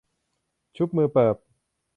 [0.77, 1.35] ชุบมือเปิบ